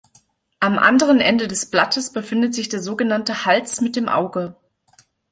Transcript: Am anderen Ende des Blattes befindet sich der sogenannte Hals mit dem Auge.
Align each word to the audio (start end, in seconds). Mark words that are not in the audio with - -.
Am 0.59 0.79
anderen 0.79 1.19
Ende 1.19 1.47
des 1.47 1.67
Blattes 1.67 2.11
befindet 2.11 2.55
sich 2.55 2.69
der 2.69 2.81
sogenannte 2.81 3.45
Hals 3.45 3.81
mit 3.81 3.95
dem 3.95 4.09
Auge. 4.09 4.55